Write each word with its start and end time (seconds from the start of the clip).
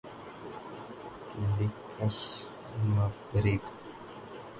Luxembourg 1.57 3.63